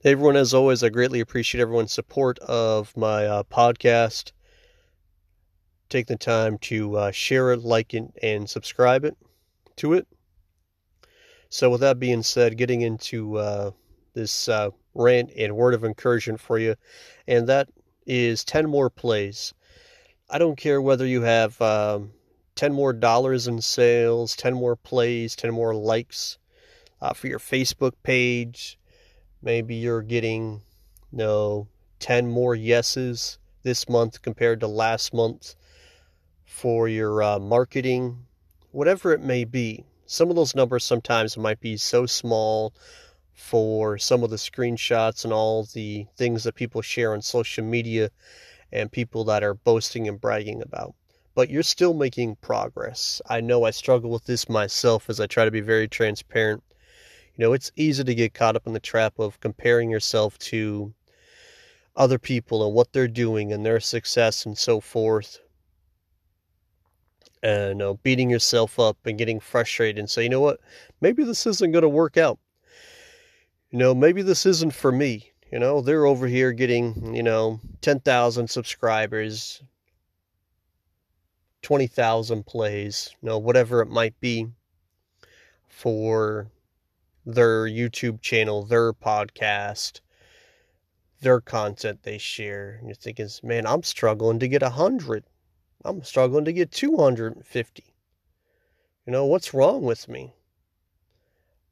[0.00, 4.30] Hey everyone, as always, I greatly appreciate everyone's support of my uh, podcast.
[5.88, 9.16] Take the time to uh, share it, like it, and subscribe it
[9.78, 10.06] to it.
[11.48, 13.72] So, with that being said, getting into uh,
[14.14, 16.76] this uh, rant and word of encouragement for you,
[17.26, 17.68] and that
[18.06, 19.52] is 10 more plays.
[20.30, 22.12] I don't care whether you have um,
[22.54, 26.38] 10 more dollars in sales, 10 more plays, 10 more likes
[27.00, 28.78] uh, for your Facebook page
[29.42, 30.62] Maybe you're getting,
[31.12, 31.68] you know,
[32.00, 35.54] 10 more yeses this month compared to last month
[36.44, 38.26] for your uh, marketing,
[38.72, 39.84] whatever it may be.
[40.06, 42.72] Some of those numbers sometimes might be so small
[43.32, 48.10] for some of the screenshots and all the things that people share on social media
[48.72, 50.94] and people that are boasting and bragging about.
[51.34, 53.22] But you're still making progress.
[53.28, 56.62] I know I struggle with this myself as I try to be very transparent
[57.38, 60.92] you know, it's easy to get caught up in the trap of comparing yourself to
[61.94, 65.38] other people and what they're doing and their success and so forth.
[67.40, 70.58] And beating yourself up and getting frustrated and say, you know what,
[71.00, 72.40] maybe this isn't going to work out.
[73.70, 75.30] You know, maybe this isn't for me.
[75.52, 79.62] You know, they're over here getting, you know, 10,000 subscribers,
[81.62, 84.48] 20,000 plays, you know, whatever it might be
[85.68, 86.48] for
[87.34, 90.00] their YouTube channel, their podcast,
[91.20, 92.76] their content they share.
[92.78, 95.24] And you're thinking, man, I'm struggling to get a hundred.
[95.84, 97.94] I'm struggling to get 250.
[99.06, 100.32] You know, what's wrong with me?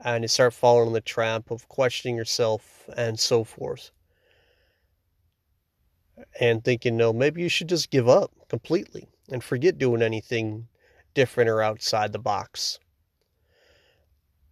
[0.00, 3.92] And you start falling in the trap of questioning yourself and so forth.
[6.40, 10.66] And thinking, no, maybe you should just give up completely and forget doing anything
[11.14, 12.80] different or outside the box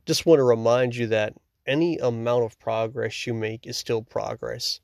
[0.06, 1.34] just want to remind you that
[1.66, 4.80] any amount of progress you make is still progress.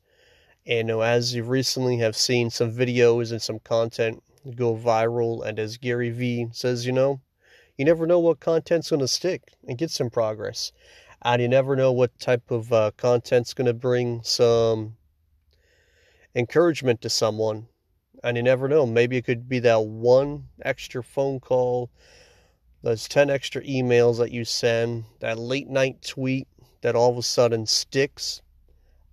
[0.65, 4.23] And you know, as you recently have seen some videos and some content
[4.55, 7.21] go viral, and as Gary Vee says, you know,
[7.77, 10.71] you never know what content's going to stick and get some progress.
[11.21, 14.95] And you never know what type of uh, content's going to bring some
[16.35, 17.67] encouragement to someone.
[18.23, 21.89] And you never know, maybe it could be that one extra phone call
[22.81, 26.47] those 10 extra emails that you send, that late night tweet
[26.81, 28.41] that all of a sudden sticks,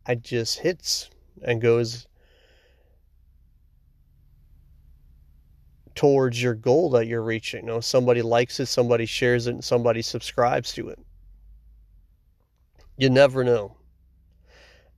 [0.08, 1.10] it just hits
[1.42, 2.06] and goes
[5.96, 7.62] towards your goal that you're reaching.
[7.62, 10.98] You know, somebody likes it, somebody shares it, and somebody subscribes to it.
[12.96, 13.76] You never know.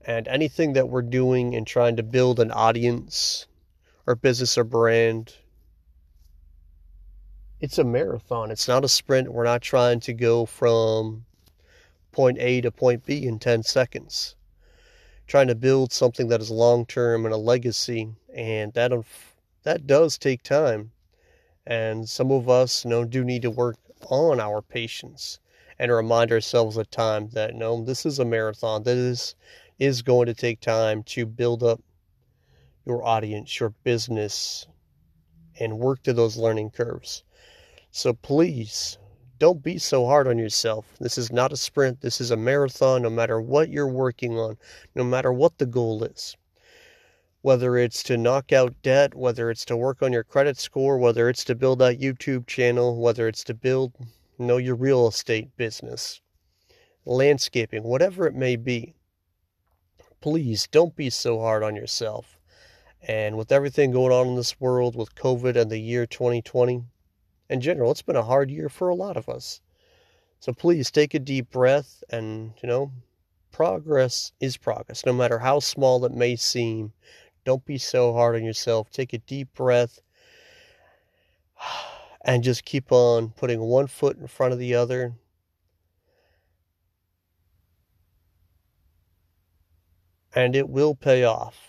[0.05, 3.47] And anything that we're doing and trying to build an audience
[4.07, 5.35] or business or brand
[7.61, 8.51] it's a marathon.
[8.51, 9.33] It's not a sprint.
[9.33, 11.25] We're not trying to go from
[12.13, 14.37] point A to point B in 10 seconds.
[15.27, 18.93] Trying to build something that is long term and a legacy, and that
[19.65, 20.93] that does take time.
[21.67, 23.77] And some of us, you know, do need to work
[24.09, 25.39] on our patience
[25.79, 28.85] and remind ourselves at times that no, this is a marathon.
[28.85, 29.35] This
[29.79, 31.81] is going to take time to build up
[32.87, 34.67] your audience, your business,
[35.59, 37.25] and work to those learning curves.
[37.91, 38.99] So please
[39.39, 40.87] don't be so hard on yourself.
[40.99, 44.59] This is not a sprint, this is a marathon, no matter what you're working on,
[44.95, 46.37] no matter what the goal is.
[47.43, 51.29] Whether it's to knock out debt, whether it's to work on your credit score, whether
[51.29, 53.93] it's to build that YouTube channel, whether it's to build
[54.39, 56.21] you know your real estate business,
[57.05, 58.95] landscaping, whatever it may be.
[60.21, 62.38] Please don't be so hard on yourself.
[63.03, 66.83] And with everything going on in this world with COVID and the year 2020,
[67.49, 69.61] in general, it's been a hard year for a lot of us.
[70.41, 72.93] So please take a deep breath and, you know,
[73.53, 76.93] progress is progress, no matter how small it may seem.
[77.45, 78.91] Don't be so hard on yourself.
[78.91, 80.01] Take a deep breath
[82.23, 85.15] and just keep on putting one foot in front of the other.
[90.35, 91.68] And it will pay off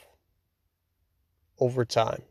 [1.60, 2.24] over time.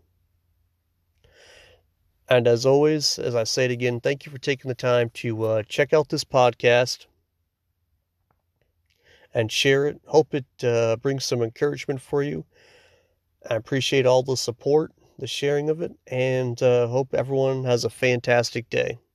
[2.29, 5.45] And as always, as I say it again, thank you for taking the time to
[5.45, 7.07] uh, check out this podcast
[9.33, 10.01] and share it.
[10.07, 12.45] Hope it uh, brings some encouragement for you.
[13.49, 17.91] I appreciate all the support, the sharing of it, and uh, hope everyone has a
[17.91, 18.99] fantastic day.